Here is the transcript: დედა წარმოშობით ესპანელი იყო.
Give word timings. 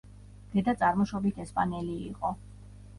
დედა 0.53 0.75
წარმოშობით 0.79 1.39
ესპანელი 1.47 1.97
იყო. 2.11 2.37